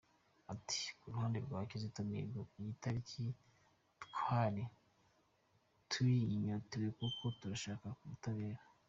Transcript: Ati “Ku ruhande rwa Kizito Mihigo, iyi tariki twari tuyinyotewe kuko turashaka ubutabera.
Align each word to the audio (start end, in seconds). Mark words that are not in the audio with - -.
Ati 0.53 0.79
“Ku 0.97 1.05
ruhande 1.11 1.37
rwa 1.45 1.59
Kizito 1.69 1.99
Mihigo, 2.07 2.41
iyi 2.59 2.73
tariki 2.81 3.23
twari 4.05 4.63
tuyinyotewe 5.89 6.87
kuko 6.99 7.23
turashaka 7.39 7.87
ubutabera. 8.03 8.61